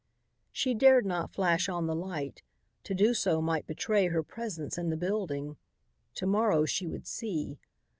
She 0.51 0.73
dared 0.73 1.05
not 1.05 1.31
flash 1.31 1.69
on 1.69 1.85
the 1.85 1.93
light. 1.93 2.41
To 2.85 2.95
do 2.95 3.13
so 3.13 3.39
might 3.39 3.67
betray 3.67 4.07
her 4.07 4.23
presence 4.23 4.75
in 4.75 4.89
the 4.89 4.97
building. 4.97 5.57
To 6.15 6.25
morrow 6.25 6.65
she 6.65 6.87
would 6.87 7.05
see. 7.05 7.59